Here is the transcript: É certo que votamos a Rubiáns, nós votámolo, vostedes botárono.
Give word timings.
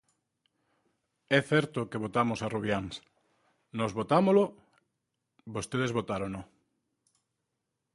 É 1.37 1.39
certo 1.51 1.89
que 1.89 2.01
votamos 2.05 2.39
a 2.41 2.47
Rubiáns, 2.53 2.95
nós 3.77 3.91
votámolo, 3.99 4.43
vostedes 5.55 5.91
botárono. 5.97 6.41